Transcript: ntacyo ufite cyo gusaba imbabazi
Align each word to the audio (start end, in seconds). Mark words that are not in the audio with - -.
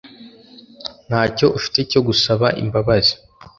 ntacyo 1.07 1.45
ufite 1.57 1.79
cyo 1.91 2.01
gusaba 2.07 2.47
imbabazi 2.63 3.13